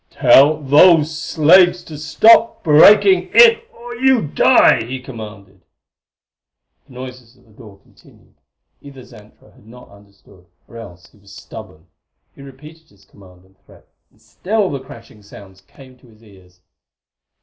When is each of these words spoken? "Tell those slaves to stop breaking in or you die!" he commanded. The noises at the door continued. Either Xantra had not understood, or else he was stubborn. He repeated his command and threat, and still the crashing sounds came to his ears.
"Tell 0.09 0.59
those 0.59 1.15
slaves 1.15 1.83
to 1.83 1.95
stop 1.95 2.63
breaking 2.63 3.27
in 3.35 3.59
or 3.71 3.93
you 3.97 4.25
die!" 4.27 4.83
he 4.83 4.99
commanded. 4.99 5.61
The 6.87 6.93
noises 6.93 7.37
at 7.37 7.45
the 7.45 7.51
door 7.51 7.77
continued. 7.83 8.33
Either 8.81 9.03
Xantra 9.03 9.51
had 9.51 9.67
not 9.67 9.89
understood, 9.89 10.47
or 10.67 10.77
else 10.77 11.11
he 11.11 11.19
was 11.19 11.35
stubborn. 11.35 11.85
He 12.33 12.41
repeated 12.41 12.89
his 12.89 13.05
command 13.05 13.45
and 13.45 13.63
threat, 13.63 13.85
and 14.09 14.19
still 14.19 14.71
the 14.71 14.79
crashing 14.79 15.21
sounds 15.21 15.61
came 15.61 15.99
to 15.99 16.07
his 16.07 16.23
ears. 16.23 16.61